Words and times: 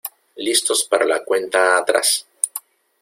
Listos 0.37 0.83
para 0.85 1.05
la 1.05 1.23
cuenta 1.23 1.77
atrás. 1.77 2.25